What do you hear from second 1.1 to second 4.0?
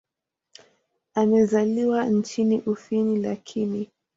Amezaliwa nchini Ufini lakini.